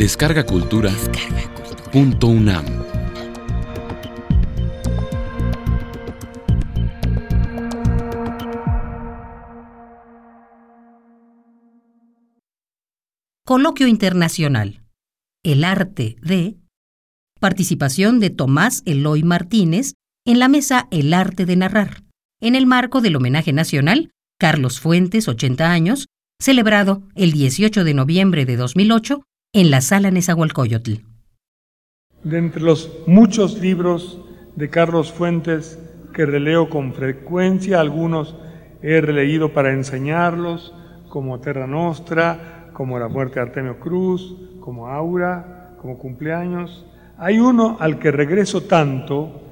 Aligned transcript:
Descarga 0.00 0.46
Cultura. 0.46 0.90
Punto 1.92 2.28
UNAM. 2.28 2.64
Coloquio 13.44 13.86
Internacional. 13.86 14.80
El 15.44 15.64
arte 15.64 16.16
de... 16.22 16.56
Participación 17.38 18.20
de 18.20 18.30
Tomás 18.30 18.82
Eloy 18.86 19.22
Martínez 19.22 19.92
en 20.24 20.38
la 20.38 20.48
mesa 20.48 20.88
El 20.90 21.12
arte 21.12 21.44
de 21.44 21.56
narrar, 21.56 22.04
en 22.40 22.54
el 22.54 22.64
marco 22.66 23.02
del 23.02 23.16
homenaje 23.16 23.52
nacional 23.52 24.12
Carlos 24.38 24.80
Fuentes, 24.80 25.28
80 25.28 25.70
años, 25.70 26.06
celebrado 26.40 27.02
el 27.14 27.32
18 27.32 27.84
de 27.84 27.92
noviembre 27.92 28.46
de 28.46 28.56
2008 28.56 29.24
en 29.52 29.72
la 29.72 29.80
sala 29.80 30.12
Nezahualcóyotl. 30.12 30.92
De 32.22 32.38
entre 32.38 32.62
los 32.62 32.88
muchos 33.06 33.58
libros 33.58 34.20
de 34.54 34.68
Carlos 34.68 35.10
Fuentes 35.10 35.76
que 36.14 36.24
releo 36.24 36.70
con 36.70 36.94
frecuencia, 36.94 37.80
algunos 37.80 38.36
he 38.82 39.00
releído 39.00 39.52
para 39.52 39.72
enseñarlos, 39.72 40.72
como 41.08 41.40
Terra 41.40 41.66
Nostra, 41.66 42.70
como 42.72 42.98
La 43.00 43.08
muerte 43.08 43.36
de 43.36 43.46
Artemio 43.46 43.80
Cruz, 43.80 44.36
como 44.60 44.86
Aura, 44.86 45.74
como 45.80 45.98
Cumpleaños. 45.98 46.86
Hay 47.18 47.40
uno 47.40 47.76
al 47.80 47.98
que 47.98 48.12
regreso 48.12 48.62
tanto 48.62 49.42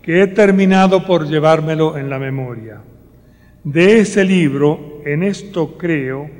que 0.00 0.22
he 0.22 0.28
terminado 0.28 1.04
por 1.04 1.28
llevármelo 1.28 1.98
en 1.98 2.08
la 2.08 2.18
memoria. 2.18 2.80
De 3.64 4.00
ese 4.00 4.24
libro, 4.24 5.02
en 5.04 5.22
esto 5.22 5.76
creo, 5.76 6.30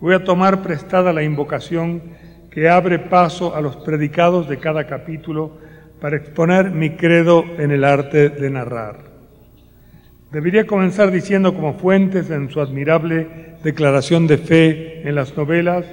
voy 0.00 0.14
a 0.14 0.24
tomar 0.24 0.62
prestada 0.62 1.14
la 1.14 1.22
invocación 1.22 2.02
que 2.52 2.68
abre 2.68 2.98
paso 2.98 3.56
a 3.56 3.60
los 3.60 3.76
predicados 3.76 4.48
de 4.48 4.58
cada 4.58 4.86
capítulo 4.86 5.58
para 6.00 6.16
exponer 6.16 6.70
mi 6.70 6.90
credo 6.90 7.44
en 7.58 7.70
el 7.70 7.84
arte 7.84 8.28
de 8.28 8.50
narrar. 8.50 8.96
Debería 10.30 10.66
comenzar 10.66 11.10
diciendo 11.10 11.54
como 11.54 11.74
fuentes 11.74 12.30
en 12.30 12.50
su 12.50 12.60
admirable 12.60 13.56
declaración 13.62 14.26
de 14.26 14.38
fe 14.38 15.08
en 15.08 15.14
las 15.14 15.36
novelas 15.36 15.86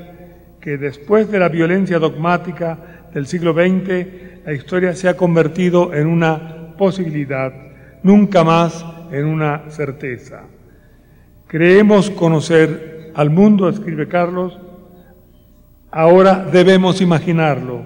que 0.59 0.77
después 0.77 1.31
de 1.31 1.39
la 1.39 1.47
violencia 1.47 1.99
dogmática 1.99 3.07
del 3.13 3.27
siglo 3.27 3.53
XX, 3.53 4.45
la 4.45 4.53
historia 4.53 4.93
se 4.95 5.07
ha 5.07 5.15
convertido 5.15 5.93
en 5.93 6.07
una 6.07 6.75
posibilidad, 6.77 7.53
nunca 8.03 8.43
más 8.43 8.85
en 9.11 9.25
una 9.25 9.69
certeza. 9.69 10.43
Creemos 11.47 12.09
conocer 12.11 13.11
al 13.15 13.30
mundo, 13.30 13.69
escribe 13.69 14.07
Carlos, 14.07 14.57
ahora 15.91 16.47
debemos 16.51 17.01
imaginarlo. 17.01 17.85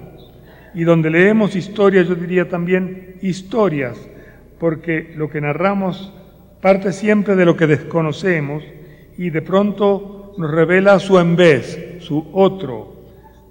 Y 0.74 0.84
donde 0.84 1.10
leemos 1.10 1.56
historias, 1.56 2.08
yo 2.08 2.16
diría 2.16 2.50
también 2.50 3.18
historias, 3.22 3.98
porque 4.60 5.14
lo 5.16 5.30
que 5.30 5.42
narramos 5.42 6.12
parte 6.62 6.94
siempre 6.94 7.36
de 7.36 7.46
lo 7.46 7.56
que 7.56 7.68
desconocemos 7.68 8.64
y 9.18 9.30
de 9.30 9.42
pronto 9.42 10.34
nos 10.38 10.50
revela 10.50 10.98
su 11.00 11.20
en 11.20 11.36
vez, 11.36 11.98
su 12.00 12.30
otro. 12.34 12.94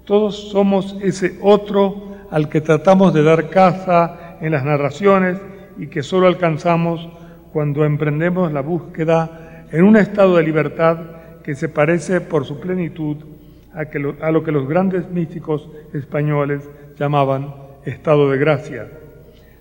Todos 0.05 0.50
somos 0.50 0.97
ese 1.03 1.39
otro 1.42 2.16
al 2.31 2.48
que 2.48 2.61
tratamos 2.61 3.14
de 3.14 3.22
dar 3.22 3.50
caza 3.50 4.39
en 4.41 4.53
las 4.53 4.64
narraciones 4.64 5.39
y 5.78 5.87
que 5.87 6.03
solo 6.03 6.27
alcanzamos 6.27 7.09
cuando 7.53 7.84
emprendemos 7.84 8.53
la 8.53 8.62
búsqueda 8.62 9.66
en 9.70 9.84
un 9.84 9.97
estado 9.97 10.37
de 10.37 10.42
libertad 10.42 10.98
que 11.44 11.55
se 11.55 11.69
parece 11.69 12.20
por 12.20 12.44
su 12.44 12.59
plenitud 12.59 13.19
a, 13.75 14.27
a 14.27 14.31
lo 14.31 14.42
que 14.42 14.53
los 14.53 14.69
grandes 14.69 15.09
místicos 15.11 15.69
españoles 15.92 16.69
llamaban 16.98 17.55
estado 17.84 18.31
de 18.31 18.39
gracia. 18.39 18.88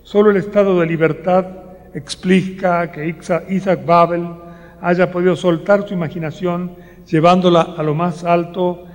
Solo 0.02 0.30
el 0.30 0.36
estado 0.36 0.80
de 0.80 0.86
libertad 0.86 1.46
explica 1.94 2.90
que 2.90 3.14
Isaac 3.48 3.84
Babel 3.84 4.26
haya 4.80 5.10
podido 5.10 5.36
soltar 5.36 5.86
su 5.86 5.94
imaginación 5.94 6.72
llevándola 7.06 7.62
a 7.76 7.82
lo 7.82 7.94
más 7.94 8.24
alto 8.24 8.86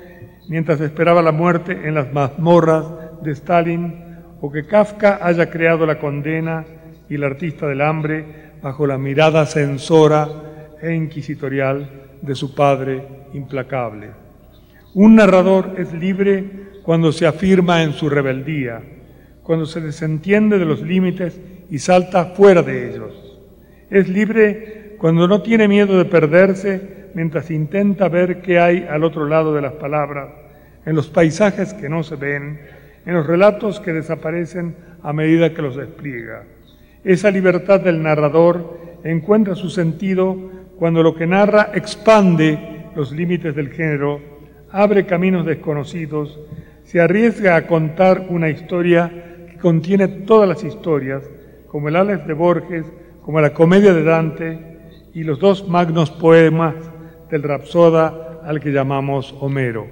mientras 0.47 0.79
esperaba 0.81 1.21
la 1.21 1.31
muerte 1.31 1.87
en 1.87 1.95
las 1.95 2.11
mazmorras 2.13 2.85
de 3.21 3.31
Stalin, 3.31 4.07
o 4.39 4.51
que 4.51 4.65
Kafka 4.65 5.19
haya 5.21 5.49
creado 5.49 5.85
la 5.85 5.99
condena 5.99 6.65
y 7.09 7.15
el 7.15 7.23
artista 7.23 7.67
del 7.67 7.81
hambre 7.81 8.25
bajo 8.61 8.85
la 8.85 8.97
mirada 8.97 9.45
censora 9.45 10.27
e 10.81 10.93
inquisitorial 10.93 11.89
de 12.21 12.35
su 12.35 12.53
Padre 12.53 13.03
implacable. 13.33 14.26
Un 14.99 15.13
narrador 15.13 15.75
es 15.77 15.93
libre 15.93 16.43
cuando 16.81 17.11
se 17.11 17.27
afirma 17.27 17.83
en 17.83 17.93
su 17.93 18.09
rebeldía, 18.09 18.81
cuando 19.43 19.67
se 19.67 19.79
desentiende 19.79 20.57
de 20.57 20.65
los 20.65 20.81
límites 20.81 21.39
y 21.69 21.77
salta 21.77 22.25
fuera 22.25 22.63
de 22.63 22.89
ellos. 22.89 23.13
Es 23.91 24.09
libre 24.09 24.95
cuando 24.97 25.27
no 25.27 25.43
tiene 25.43 25.67
miedo 25.67 25.99
de 25.99 26.05
perderse 26.05 27.11
mientras 27.13 27.51
intenta 27.51 28.09
ver 28.09 28.41
qué 28.41 28.57
hay 28.57 28.87
al 28.89 29.03
otro 29.03 29.27
lado 29.27 29.53
de 29.53 29.61
las 29.61 29.73
palabras, 29.73 30.29
en 30.83 30.95
los 30.95 31.09
paisajes 31.09 31.75
que 31.75 31.89
no 31.89 32.01
se 32.01 32.15
ven, 32.15 32.59
en 33.05 33.13
los 33.13 33.27
relatos 33.27 33.79
que 33.79 33.93
desaparecen 33.93 34.75
a 35.03 35.13
medida 35.13 35.53
que 35.53 35.61
los 35.61 35.75
despliega. 35.75 36.41
Esa 37.03 37.29
libertad 37.29 37.81
del 37.81 38.01
narrador 38.01 38.79
encuentra 39.03 39.53
su 39.53 39.69
sentido 39.69 40.35
cuando 40.79 41.03
lo 41.03 41.13
que 41.13 41.27
narra 41.27 41.69
expande 41.75 42.87
los 42.95 43.11
límites 43.11 43.53
del 43.53 43.69
género, 43.69 44.36
abre 44.71 45.05
caminos 45.05 45.45
desconocidos, 45.45 46.39
se 46.83 47.01
arriesga 47.01 47.55
a 47.55 47.67
contar 47.67 48.27
una 48.29 48.49
historia 48.49 49.11
que 49.49 49.57
contiene 49.57 50.07
todas 50.07 50.47
las 50.47 50.63
historias, 50.63 51.23
como 51.67 51.89
el 51.89 51.95
Aleph 51.95 52.25
de 52.25 52.33
Borges, 52.33 52.85
como 53.21 53.41
la 53.41 53.53
Comedia 53.53 53.93
de 53.93 54.03
Dante 54.03 54.59
y 55.13 55.23
los 55.23 55.39
dos 55.39 55.67
magnos 55.67 56.11
poemas 56.11 56.75
del 57.29 57.43
Rapsoda 57.43 58.41
al 58.43 58.59
que 58.59 58.71
llamamos 58.71 59.35
Homero. 59.39 59.87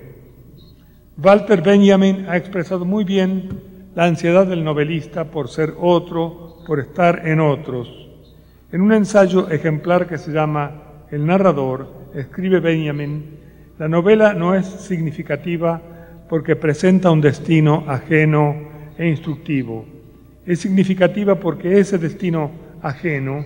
Walter 1.22 1.62
Benjamin 1.62 2.26
ha 2.30 2.38
expresado 2.38 2.86
muy 2.86 3.04
bien 3.04 3.62
la 3.96 4.06
ansiedad 4.06 4.46
del 4.46 4.64
novelista 4.64 5.26
por 5.26 5.50
ser 5.50 5.74
otro, 5.80 6.58
por 6.66 6.80
estar 6.80 7.28
en 7.28 7.40
otros 7.40 8.06
en 8.76 8.82
un 8.82 8.92
ensayo 8.92 9.50
ejemplar 9.50 10.06
que 10.06 10.18
se 10.18 10.34
llama 10.34 10.72
El 11.10 11.26
narrador, 11.26 11.88
escribe 12.14 12.60
Benjamin, 12.60 13.40
la 13.78 13.90
novela 13.90 14.34
no 14.34 14.56
es 14.56 14.66
significativa 14.66 15.82
porque 16.30 16.56
presenta 16.56 17.12
un 17.12 17.20
destino 17.20 17.84
ajeno 17.88 18.56
e 18.98 19.08
instructivo. 19.08 19.86
Es 20.46 20.60
significativa 20.60 21.36
porque 21.36 21.80
ese 21.80 21.98
destino 21.98 22.52
ajeno, 22.82 23.44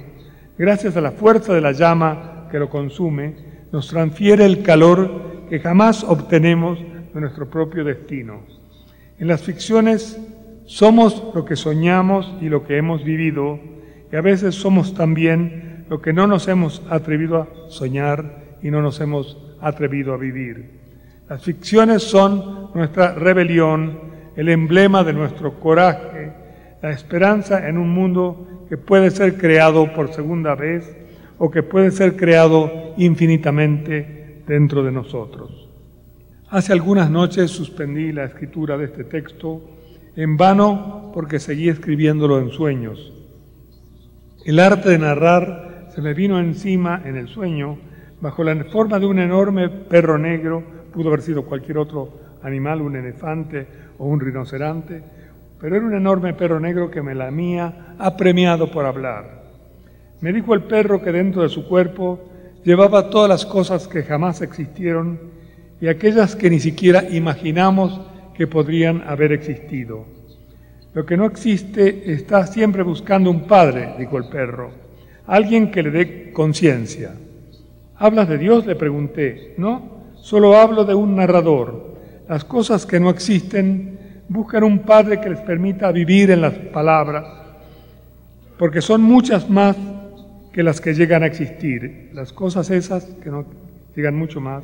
gracias 0.57 0.95
a 0.97 1.01
la 1.01 1.11
fuerza 1.11 1.53
de 1.53 1.61
la 1.61 1.71
llama 1.71 2.47
que 2.51 2.59
lo 2.59 2.69
consume, 2.69 3.35
nos 3.71 3.87
transfiere 3.87 4.45
el 4.45 4.61
calor 4.61 5.47
que 5.49 5.59
jamás 5.59 6.03
obtenemos 6.03 6.77
de 7.13 7.21
nuestro 7.21 7.49
propio 7.49 7.83
destino. 7.83 8.41
En 9.17 9.27
las 9.27 9.41
ficciones 9.41 10.19
somos 10.65 11.23
lo 11.33 11.43
que 11.43 11.55
soñamos 11.55 12.31
y 12.39 12.49
lo 12.49 12.65
que 12.67 12.77
hemos 12.77 13.03
vivido, 13.03 13.59
y 14.11 14.15
a 14.15 14.21
veces 14.21 14.53
somos 14.53 14.93
también 14.93 15.85
lo 15.89 16.01
que 16.01 16.13
no 16.13 16.27
nos 16.27 16.47
hemos 16.47 16.83
atrevido 16.89 17.41
a 17.41 17.47
soñar 17.69 18.57
y 18.61 18.69
no 18.69 18.81
nos 18.81 19.01
hemos 19.01 19.48
atrevido 19.61 20.13
a 20.13 20.17
vivir. 20.17 20.79
Las 21.29 21.43
ficciones 21.43 22.03
son 22.03 22.71
nuestra 22.73 23.13
rebelión, 23.13 23.99
el 24.35 24.49
emblema 24.49 25.03
de 25.03 25.13
nuestro 25.13 25.59
coraje, 25.59 26.31
la 26.81 26.91
esperanza 26.91 27.67
en 27.67 27.77
un 27.77 27.89
mundo 27.89 28.65
que 28.69 28.77
puede 28.77 29.11
ser 29.11 29.37
creado 29.37 29.93
por 29.93 30.13
segunda 30.13 30.55
vez 30.55 30.95
o 31.37 31.49
que 31.49 31.63
puede 31.63 31.91
ser 31.91 32.15
creado 32.15 32.93
infinitamente 32.97 34.43
dentro 34.47 34.83
de 34.83 34.91
nosotros. 34.91 35.69
Hace 36.49 36.73
algunas 36.73 37.11
noches 37.11 37.51
suspendí 37.51 38.11
la 38.11 38.25
escritura 38.25 38.77
de 38.77 38.85
este 38.85 39.03
texto 39.03 39.61
en 40.15 40.35
vano 40.35 41.11
porque 41.13 41.39
seguí 41.39 41.69
escribiéndolo 41.69 42.39
en 42.39 42.49
sueños. 42.49 43.13
El 44.45 44.59
arte 44.59 44.89
de 44.89 44.97
narrar 44.97 45.89
se 45.93 46.01
me 46.01 46.13
vino 46.13 46.39
encima 46.39 47.01
en 47.05 47.17
el 47.17 47.27
sueño 47.27 47.77
bajo 48.21 48.43
la 48.43 48.63
forma 48.65 48.99
de 48.99 49.05
un 49.05 49.19
enorme 49.19 49.69
perro 49.69 50.17
negro, 50.17 50.63
pudo 50.93 51.09
haber 51.09 51.21
sido 51.21 51.45
cualquier 51.45 51.77
otro 51.77 52.09
animal, 52.43 52.81
un 52.81 52.95
elefante 52.95 53.67
o 53.97 54.05
un 54.05 54.19
rinoceronte, 54.19 55.01
pero 55.59 55.75
era 55.75 55.85
un 55.85 55.95
enorme 55.95 56.33
perro 56.33 56.59
negro 56.59 56.89
que 56.89 57.01
me 57.01 57.15
lamía, 57.15 57.95
apremiado 57.97 58.71
por 58.71 58.85
hablar. 58.85 59.43
Me 60.21 60.33
dijo 60.33 60.53
el 60.53 60.63
perro 60.63 61.01
que 61.01 61.11
dentro 61.11 61.43
de 61.43 61.49
su 61.49 61.67
cuerpo 61.67 62.19
llevaba 62.63 63.09
todas 63.09 63.29
las 63.29 63.45
cosas 63.45 63.87
que 63.87 64.03
jamás 64.03 64.41
existieron 64.41 65.19
y 65.81 65.87
aquellas 65.87 66.35
que 66.35 66.49
ni 66.49 66.59
siquiera 66.59 67.09
imaginamos 67.09 68.01
que 68.35 68.47
podrían 68.47 69.03
haber 69.07 69.31
existido. 69.31 70.05
Lo 70.93 71.05
que 71.05 71.15
no 71.15 71.25
existe 71.25 72.11
está 72.11 72.47
siempre 72.47 72.83
buscando 72.83 73.29
un 73.29 73.47
padre, 73.47 73.95
dijo 73.97 74.17
el 74.17 74.27
perro, 74.27 74.71
alguien 75.27 75.71
que 75.71 75.83
le 75.83 75.91
dé 75.91 76.31
conciencia. 76.33 77.13
¿Hablas 77.99 78.29
de 78.29 78.37
Dios? 78.37 78.65
le 78.65 78.75
pregunté. 78.75 79.53
No, 79.57 80.13
solo 80.15 80.55
hablo 80.57 80.85
de 80.85 80.95
un 80.95 81.17
narrador. 81.17 81.97
Las 82.29 82.45
cosas 82.45 82.85
que 82.85 82.99
no 82.99 83.09
existen 83.09 83.99
buscan 84.29 84.63
un 84.63 84.79
Padre 84.79 85.19
que 85.19 85.29
les 85.29 85.39
permita 85.39 85.91
vivir 85.91 86.31
en 86.31 86.41
las 86.41 86.53
palabras, 86.53 87.25
porque 88.57 88.81
son 88.81 89.01
muchas 89.01 89.49
más 89.49 89.75
que 90.53 90.63
las 90.63 90.79
que 90.79 90.93
llegan 90.93 91.23
a 91.23 91.25
existir. 91.25 92.11
Las 92.13 92.31
cosas 92.31 92.69
esas 92.69 93.03
que 93.03 93.29
no 93.29 93.45
llegan 93.95 94.15
mucho 94.15 94.39
más. 94.39 94.63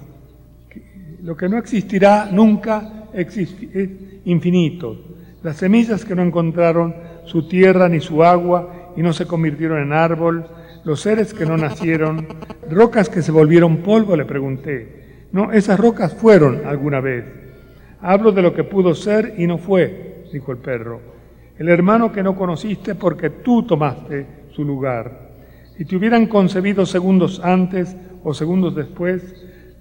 Lo 1.21 1.35
que 1.35 1.49
no 1.49 1.57
existirá 1.57 2.29
nunca 2.31 3.07
es 3.13 3.37
infinito. 4.25 4.97
Las 5.43 5.57
semillas 5.57 6.05
que 6.05 6.15
no 6.15 6.21
encontraron 6.21 6.95
su 7.25 7.47
tierra 7.47 7.89
ni 7.89 7.99
su 7.99 8.23
agua 8.23 8.93
y 8.95 9.01
no 9.01 9.11
se 9.11 9.25
convirtieron 9.25 9.81
en 9.81 9.91
árbol, 9.91 10.45
los 10.85 11.01
seres 11.01 11.33
que 11.33 11.45
no 11.45 11.57
nacieron, 11.57 12.27
rocas 12.69 13.09
que 13.09 13.23
se 13.23 13.31
volvieron 13.31 13.77
polvo, 13.77 14.15
le 14.15 14.23
pregunté. 14.23 15.27
No, 15.31 15.51
esas 15.51 15.79
rocas 15.79 16.13
fueron 16.13 16.61
alguna 16.65 17.01
vez. 17.01 17.25
Hablo 18.01 18.31
de 18.31 18.43
lo 18.43 18.53
que 18.53 18.63
pudo 18.63 18.93
ser 18.93 19.33
y 19.37 19.47
no 19.47 19.57
fue, 19.57 20.25
dijo 20.31 20.51
el 20.51 20.59
perro. 20.59 21.01
El 21.57 21.69
hermano 21.69 22.11
que 22.11 22.21
no 22.21 22.35
conociste 22.35 22.93
porque 22.93 23.31
tú 23.31 23.63
tomaste 23.63 24.25
su 24.51 24.63
lugar. 24.63 25.25
Si 25.75 25.85
te 25.85 25.95
hubieran 25.95 26.27
concebido 26.27 26.85
segundos 26.85 27.41
antes 27.43 27.95
o 28.23 28.33
segundos 28.33 28.75
después, 28.75 29.23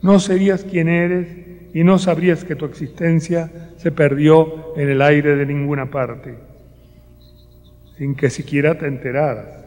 no 0.01 0.19
serías 0.19 0.65
quien 0.65 0.89
eres 0.89 1.29
y 1.75 1.85
no 1.85 1.99
sabrías 1.99 2.45
que 2.45 2.57
tu 2.57 2.65
existencia 2.65 3.73
se 3.77 3.91
perdió 3.91 4.75
en 4.77 4.89
el 4.89 5.03
aire 5.03 5.37
de 5.37 5.45
ninguna 5.45 5.91
parte, 5.91 6.35
sin 7.99 8.15
que 8.15 8.31
siquiera 8.31 8.79
te 8.79 8.87
enteraras. 8.87 9.65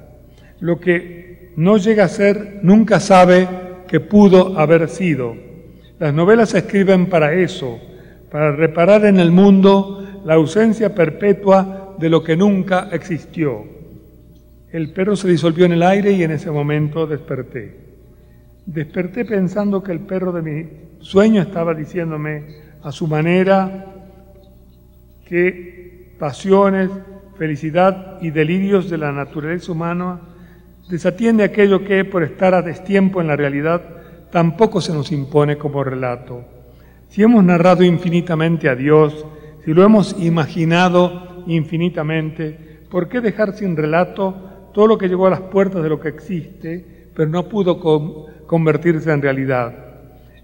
Lo 0.59 0.79
que 0.79 1.26
no 1.57 1.77
llega 1.77 2.05
a 2.05 2.07
ser 2.07 2.59
nunca 2.61 2.99
sabe 2.99 3.47
que 3.87 3.99
pudo 3.99 4.59
haber 4.59 4.87
sido. 4.89 5.35
Las 5.97 6.13
novelas 6.13 6.49
se 6.49 6.59
escriben 6.59 7.07
para 7.07 7.33
eso, 7.33 7.79
para 8.29 8.55
reparar 8.55 9.05
en 9.05 9.19
el 9.19 9.31
mundo 9.31 10.21
la 10.23 10.35
ausencia 10.35 10.93
perpetua 10.93 11.95
de 11.97 12.09
lo 12.09 12.23
que 12.23 12.37
nunca 12.37 12.89
existió. 12.91 13.63
El 14.71 14.93
perro 14.93 15.15
se 15.15 15.29
disolvió 15.29 15.65
en 15.65 15.71
el 15.71 15.81
aire 15.81 16.11
y 16.11 16.21
en 16.21 16.29
ese 16.29 16.51
momento 16.51 17.07
desperté. 17.07 17.75
Desperté 18.67 19.25
pensando 19.25 19.81
que 19.81 19.93
el 19.93 20.01
perro 20.01 20.31
de 20.31 20.41
mi 20.43 20.69
sueño 20.99 21.41
estaba 21.41 21.73
diciéndome 21.73 22.43
a 22.83 22.91
su 22.91 23.07
manera 23.07 23.83
que 25.25 26.13
pasiones, 26.19 26.91
felicidad 27.35 28.19
y 28.21 28.29
delirios 28.29 28.91
de 28.91 28.99
la 28.99 29.11
naturaleza 29.11 29.71
humana 29.71 30.19
desatiende 30.89 31.43
aquello 31.43 31.83
que, 31.83 32.05
por 32.05 32.23
estar 32.23 32.53
a 32.53 32.61
destiempo 32.61 33.21
en 33.21 33.27
la 33.27 33.35
realidad, 33.35 33.81
tampoco 34.31 34.81
se 34.81 34.93
nos 34.93 35.11
impone 35.11 35.57
como 35.57 35.83
relato. 35.83 36.43
Si 37.09 37.23
hemos 37.23 37.43
narrado 37.43 37.83
infinitamente 37.83 38.69
a 38.69 38.75
Dios, 38.75 39.25
si 39.63 39.73
lo 39.73 39.83
hemos 39.83 40.15
imaginado 40.19 41.43
infinitamente, 41.47 42.85
¿por 42.89 43.07
qué 43.09 43.21
dejar 43.21 43.53
sin 43.53 43.75
relato 43.75 44.69
todo 44.73 44.87
lo 44.87 44.97
que 44.97 45.07
llegó 45.07 45.27
a 45.27 45.31
las 45.31 45.41
puertas 45.41 45.83
de 45.83 45.89
lo 45.89 45.99
que 45.99 46.09
existe, 46.09 47.09
pero 47.15 47.29
no 47.29 47.47
pudo 47.47 47.79
convertirse 48.45 49.11
en 49.11 49.21
realidad? 49.21 49.73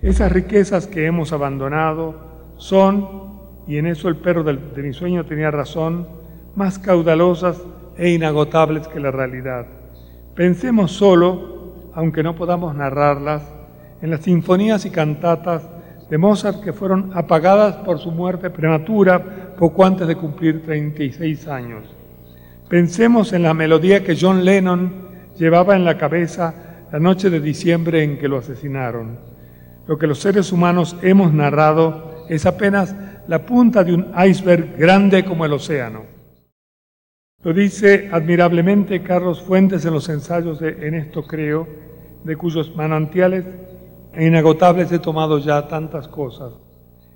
Esas 0.01 0.31
riquezas 0.31 0.87
que 0.87 1.05
hemos 1.05 1.31
abandonado 1.31 2.15
son, 2.57 3.07
y 3.67 3.77
en 3.77 3.87
eso 3.87 4.09
el 4.09 4.17
perro 4.17 4.43
de 4.43 4.81
mi 4.81 4.93
sueño 4.93 5.25
tenía 5.25 5.51
razón, 5.51 6.07
más 6.55 6.79
caudalosas 6.79 7.61
e 7.97 8.09
inagotables 8.09 8.87
que 8.87 8.99
la 8.99 9.11
realidad. 9.11 9.82
Pensemos 10.35 10.91
solo, 10.91 11.91
aunque 11.93 12.23
no 12.23 12.35
podamos 12.35 12.73
narrarlas, 12.73 13.43
en 14.01 14.09
las 14.09 14.21
sinfonías 14.21 14.83
y 14.85 14.89
cantatas 14.89 15.69
de 16.09 16.17
Mozart 16.17 16.63
que 16.63 16.73
fueron 16.73 17.11
apagadas 17.13 17.75
por 17.77 17.99
su 17.99 18.11
muerte 18.11 18.49
prematura 18.49 19.53
poco 19.55 19.85
antes 19.85 20.07
de 20.07 20.15
cumplir 20.15 20.63
36 20.63 21.47
años. 21.47 21.83
Pensemos 22.67 23.31
en 23.33 23.43
la 23.43 23.53
melodía 23.53 24.03
que 24.03 24.17
John 24.19 24.43
Lennon 24.43 24.91
llevaba 25.37 25.75
en 25.75 25.85
la 25.85 25.99
cabeza 25.99 26.85
la 26.91 26.99
noche 26.99 27.29
de 27.29 27.39
diciembre 27.39 28.03
en 28.03 28.17
que 28.17 28.27
lo 28.27 28.39
asesinaron. 28.39 29.19
Lo 29.85 29.99
que 29.99 30.07
los 30.07 30.19
seres 30.19 30.51
humanos 30.51 30.95
hemos 31.03 31.31
narrado 31.31 32.25
es 32.27 32.47
apenas 32.47 32.95
la 33.27 33.45
punta 33.45 33.83
de 33.83 33.93
un 33.93 34.11
iceberg 34.17 34.77
grande 34.77 35.23
como 35.23 35.45
el 35.45 35.53
océano. 35.53 36.12
Lo 37.43 37.51
dice 37.51 38.09
admirablemente 38.09 39.03
Carlos 39.03 39.41
Fuentes 39.41 39.83
en 39.83 39.93
los 39.93 40.07
ensayos 40.07 40.61
de 40.61 40.87
En 40.87 40.93
esto 40.93 41.23
creo, 41.23 41.67
de 42.23 42.37
cuyos 42.37 42.73
manantiales 42.73 43.43
e 44.13 44.25
inagotables 44.25 44.89
he 44.93 44.99
tomado 44.99 45.39
ya 45.39 45.67
tantas 45.67 46.07
cosas. 46.07 46.53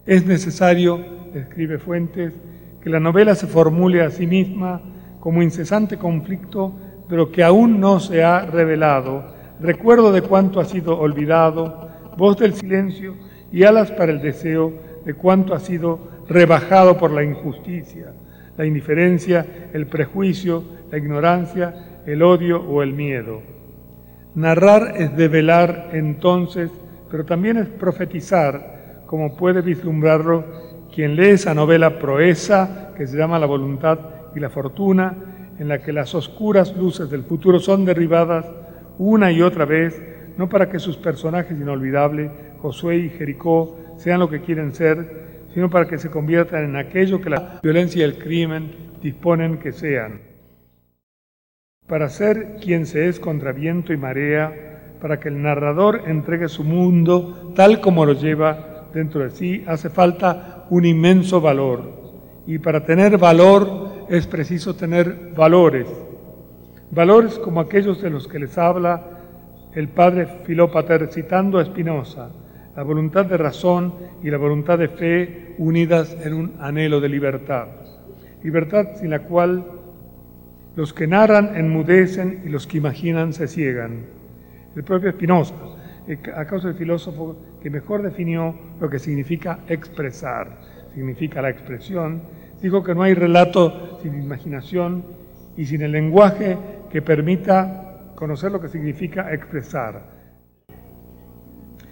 Es 0.06 0.26
necesario, 0.26 1.00
escribe 1.34 1.78
Fuentes, 1.78 2.34
que 2.82 2.90
la 2.90 3.00
novela 3.00 3.36
se 3.36 3.48
formule 3.48 4.02
a 4.02 4.10
sí 4.10 4.28
misma 4.28 4.82
como 5.22 5.42
incesante 5.42 5.98
conflicto 5.98 6.74
de 7.08 7.16
lo 7.16 7.32
que 7.32 7.42
aún 7.42 7.80
no 7.80 8.02
se 8.02 8.22
ha 8.22 8.46
revelado, 8.46 9.34
recuerdo 9.62 10.12
de 10.12 10.24
cuánto 10.24 10.60
ha 10.60 10.66
sido 10.66 11.00
olvidado, 11.00 11.90
voz 12.18 12.38
del 12.38 12.54
silencio 12.54 13.16
y 13.50 13.64
alas 13.64 13.92
para 13.92 14.12
el 14.12 14.22
deseo 14.22 14.74
de 15.06 15.14
cuánto 15.14 15.54
ha 15.54 15.60
sido 15.60 16.00
rebajado 16.28 16.98
por 16.98 17.12
la 17.12 17.24
injusticia, 17.24 18.14
la 18.58 18.66
indiferencia, 18.66 19.70
el 19.74 19.88
prejuicio, 19.88 20.64
la 20.92 20.98
ignorancia, 20.98 22.02
el 22.06 22.24
odio 22.24 22.62
o 22.62 22.82
el 22.84 22.94
miedo. 22.94 23.42
Narrar 24.36 24.94
es 24.98 25.16
develar 25.16 25.92
entonces 25.94 26.72
pero 27.10 27.26
también 27.26 27.58
es 27.58 27.68
profetizar, 27.68 29.04
como 29.06 29.36
puede 29.36 29.62
vislumbrarlo 29.62 30.46
quien 30.94 31.16
lee 31.16 31.30
esa 31.30 31.54
novela 31.54 32.00
proeza 32.00 32.94
que 32.98 33.08
se 33.08 33.18
llama 33.18 33.40
La 33.40 33.46
voluntad 33.46 34.00
y 34.36 34.40
la 34.40 34.50
fortuna, 34.50 35.16
en 35.60 35.68
la 35.68 35.80
que 35.80 35.94
las 35.94 36.14
oscuras 36.14 36.76
luces 36.76 37.10
del 37.10 37.24
futuro 37.24 37.60
son 37.60 37.86
derribadas 37.86 38.46
una 38.98 39.32
y 39.32 39.42
otra 39.42 39.66
vez, 39.66 40.02
no 40.38 40.50
para 40.50 40.70
que 40.70 40.80
sus 40.80 40.98
personajes 40.98 41.58
inolvidables, 41.60 42.32
Josué 42.62 42.98
y 42.98 43.10
Jericó, 43.10 43.78
sean 43.98 44.20
lo 44.20 44.30
que 44.30 44.42
quieren 44.42 44.74
ser, 44.74 45.37
sino 45.58 45.72
para 45.72 45.88
que 45.88 45.98
se 45.98 46.12
conviertan 46.12 46.66
en 46.66 46.76
aquello 46.76 47.20
que 47.20 47.32
la 47.32 47.60
violencia 47.64 48.02
y 48.02 48.04
el 48.04 48.20
crimen 48.20 48.92
disponen 49.02 49.58
que 49.58 49.72
sean. 49.72 50.22
Para 51.88 52.10
ser 52.10 52.58
quien 52.62 52.86
se 52.86 53.10
es 53.10 53.20
contra 53.20 53.54
viento 53.54 53.92
y 53.92 53.98
marea, 53.98 54.94
para 55.02 55.20
que 55.20 55.30
el 55.30 55.42
narrador 55.42 56.04
entregue 56.06 56.48
su 56.48 56.64
mundo 56.64 57.54
tal 57.56 57.82
como 57.82 58.06
lo 58.06 58.14
lleva 58.14 58.88
dentro 58.94 59.24
de 59.24 59.32
sí, 59.32 59.64
hace 59.66 59.90
falta 59.90 60.68
un 60.70 60.86
inmenso 60.86 61.42
valor. 61.42 62.22
Y 62.46 62.60
para 62.60 62.86
tener 62.86 63.18
valor 63.18 64.06
es 64.10 64.28
preciso 64.28 64.76
tener 64.76 65.34
valores. 65.36 65.88
Valores 66.92 67.40
como 67.40 67.62
aquellos 67.62 68.00
de 68.00 68.12
los 68.12 68.28
que 68.28 68.38
les 68.38 68.60
habla 68.60 69.04
el 69.74 69.90
padre 69.90 70.28
Filópater 70.46 71.10
citando 71.12 71.58
a 71.58 71.66
Spinoza, 71.66 72.30
la 72.78 72.84
voluntad 72.84 73.26
de 73.26 73.38
razón 73.38 73.92
y 74.22 74.30
la 74.30 74.38
voluntad 74.38 74.78
de 74.78 74.88
fe 74.88 75.56
unidas 75.58 76.16
en 76.24 76.34
un 76.36 76.54
anhelo 76.60 77.02
de 77.02 77.10
libertad. 77.10 77.70
Libertad 78.44 78.90
sin 79.00 79.10
la 79.10 79.24
cual 79.24 79.66
los 80.76 80.94
que 80.94 81.08
narran 81.08 81.56
enmudecen 81.56 82.44
y 82.46 82.50
los 82.50 82.68
que 82.68 82.78
imaginan 82.78 83.34
se 83.34 83.48
ciegan 83.48 84.06
el 84.76 84.84
propio 84.84 85.12
Spinoza, 85.12 85.56
eh, 86.08 86.20
a 86.36 86.46
causa 86.46 86.68
del 86.68 86.78
filósofo 86.78 87.36
que 87.64 87.72
mejor 87.72 88.04
definió 88.04 88.54
lo 88.80 88.88
que 88.88 89.00
significa 89.00 89.58
expresar, 89.68 90.60
significa 90.94 91.42
la 91.42 91.50
expresión, 91.50 92.22
dijo 92.62 92.84
que 92.84 92.94
no 92.94 93.02
hay 93.02 93.16
relato 93.16 93.98
sin 94.04 94.22
imaginación 94.22 95.04
y 95.58 95.66
sin 95.66 95.82
el 95.82 95.94
lenguaje 95.94 96.56
que 96.92 97.02
permita 97.02 98.12
conocer 98.14 98.52
lo 98.52 98.62
que 98.62 98.70
significa 98.70 99.34
expresar. 99.34 100.17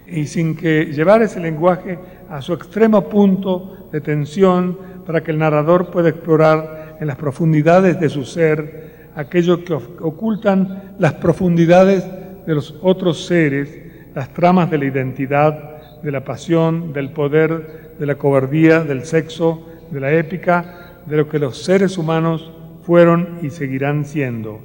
Y 0.08 0.26
sin 0.28 0.56
que 0.56 0.86
llevar 0.86 1.22
ese 1.22 1.40
lenguaje 1.40 1.98
a 2.30 2.42
su 2.42 2.54
extremo 2.54 3.10
punto 3.10 3.90
de 3.92 4.02
tensión 4.02 4.78
para 5.06 5.22
que 5.22 5.32
el 5.32 5.40
narrador 5.40 5.92
pueda 5.92 6.10
explorar 6.10 6.98
en 7.00 7.08
las 7.08 7.18
profundidades 7.18 8.00
de 8.00 8.10
su 8.10 8.24
ser 8.24 9.10
aquello 9.16 9.64
que 9.64 9.74
ocultan 9.74 10.96
las 11.00 11.14
profundidades 11.14 12.06
de 12.46 12.56
los 12.56 12.76
otros 12.82 13.26
seres 13.26 13.86
las 14.16 14.34
tramas 14.34 14.72
de 14.72 14.78
la 14.78 14.86
identidad, 14.86 16.02
de 16.02 16.12
la 16.12 16.24
pasión, 16.24 16.94
del 16.94 17.12
poder, 17.12 17.96
de 18.00 18.06
la 18.06 18.16
cobardía, 18.16 18.80
del 18.80 19.04
sexo, 19.04 19.68
de 19.92 20.00
la 20.00 20.14
épica, 20.14 21.02
de 21.06 21.18
lo 21.18 21.28
que 21.28 21.38
los 21.38 21.62
seres 21.62 21.98
humanos 21.98 22.50
fueron 22.84 23.40
y 23.42 23.50
seguirán 23.50 24.06
siendo. 24.06 24.62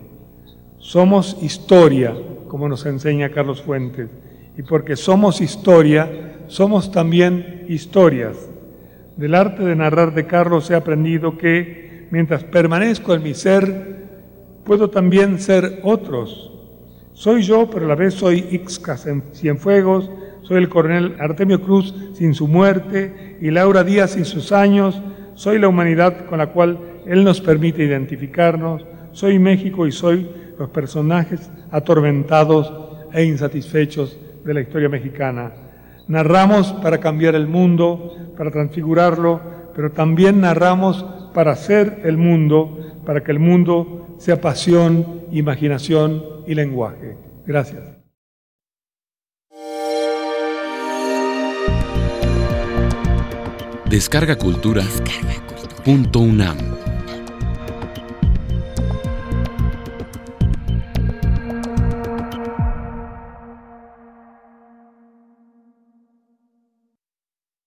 Somos 0.78 1.36
historia, 1.42 2.14
como 2.46 2.68
nos 2.68 2.86
enseña 2.86 3.30
Carlos 3.30 3.60
Fuentes, 3.60 4.08
y 4.60 4.62
porque 4.62 4.94
somos 4.94 5.40
historia, 5.40 6.36
somos 6.48 6.92
también 6.92 7.64
historias. 7.70 8.36
Del 9.16 9.34
arte 9.34 9.64
de 9.64 9.74
narrar 9.74 10.12
de 10.12 10.26
Carlos 10.26 10.70
he 10.70 10.74
aprendido 10.74 11.38
que, 11.38 12.06
mientras 12.10 12.44
permanezco 12.44 13.14
en 13.14 13.22
mi 13.22 13.32
ser, 13.32 14.04
puedo 14.62 14.90
también 14.90 15.38
ser 15.38 15.80
otros, 15.82 16.52
soy 17.14 17.40
yo, 17.40 17.70
pero 17.70 17.86
a 17.86 17.88
la 17.88 17.94
vez 17.94 18.12
soy 18.12 18.48
Ixcas 18.50 19.06
en 19.06 19.22
Cienfuegos, 19.32 20.10
Soy 20.42 20.58
el 20.58 20.68
coronel 20.68 21.16
Artemio 21.20 21.62
Cruz 21.62 21.94
sin 22.12 22.34
su 22.34 22.46
muerte 22.46 23.38
y 23.40 23.50
Laura 23.50 23.82
Díaz 23.82 24.10
sin 24.10 24.26
sus 24.26 24.52
años. 24.52 25.00
Soy 25.36 25.58
la 25.58 25.68
humanidad 25.68 26.26
con 26.26 26.36
la 26.36 26.48
cual 26.48 26.78
Él 27.06 27.24
nos 27.24 27.40
permite 27.40 27.84
identificarnos. 27.84 28.84
Soy 29.12 29.38
México 29.38 29.86
y 29.86 29.92
soy 29.92 30.28
los 30.58 30.68
personajes 30.68 31.50
atormentados 31.70 32.72
e 33.12 33.24
insatisfechos 33.24 34.18
de 34.44 34.54
la 34.54 34.60
historia 34.60 34.88
mexicana. 34.88 35.52
Narramos 36.08 36.72
para 36.82 36.98
cambiar 36.98 37.34
el 37.34 37.46
mundo, 37.46 38.16
para 38.36 38.50
transfigurarlo, 38.50 39.40
pero 39.74 39.92
también 39.92 40.40
narramos 40.40 41.04
para 41.32 41.52
hacer 41.52 42.00
el 42.04 42.16
mundo, 42.16 43.00
para 43.06 43.22
que 43.22 43.32
el 43.32 43.38
mundo 43.38 44.16
sea 44.18 44.40
pasión, 44.40 45.26
imaginación 45.30 46.22
y 46.46 46.54
lenguaje. 46.54 47.16
Gracias. 47.46 48.00
Descarga. 53.88 54.36